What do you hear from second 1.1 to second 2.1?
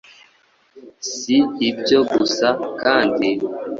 Si ibyo